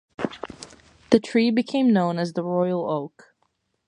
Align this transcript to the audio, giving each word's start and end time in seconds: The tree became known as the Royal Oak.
The 1.11 1.19
tree 1.19 1.51
became 1.51 1.93
known 1.93 2.17
as 2.17 2.33
the 2.33 2.41
Royal 2.41 2.89
Oak. 2.89 3.35